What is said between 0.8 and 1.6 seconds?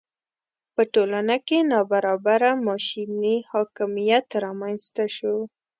ټولنه کې